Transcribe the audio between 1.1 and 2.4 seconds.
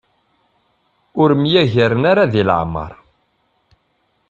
Ur myagaren ara